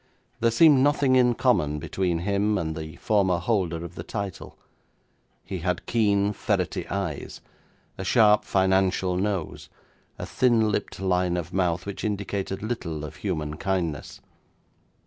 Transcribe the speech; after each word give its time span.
There 0.39 0.49
seemed 0.49 0.79
nothing 0.79 1.15
in 1.15 1.35
common 1.35 1.77
between 1.77 2.21
him 2.21 2.57
and 2.57 2.75
the 2.75 2.95
former 2.95 3.37
holder 3.37 3.85
of 3.85 3.93
the 3.93 4.01
title. 4.01 4.57
He 5.45 5.59
had 5.59 5.85
keen, 5.85 6.33
ferrety 6.33 6.87
eyes, 6.87 7.39
a 7.99 8.03
sharp 8.03 8.43
financial 8.43 9.15
nose, 9.15 9.69
a 10.17 10.25
thin 10.25 10.71
lipped 10.71 10.99
line 10.99 11.37
of 11.37 11.53
mouth 11.53 11.85
which 11.85 12.03
indicated 12.03 12.63
little 12.63 13.05
of 13.05 13.17
human 13.17 13.57
kindness. 13.57 14.21